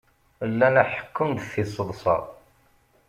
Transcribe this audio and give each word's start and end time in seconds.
Llan 0.51 0.75
ḥekkun-d 0.89 1.39
tiseḍsa. 1.51 2.17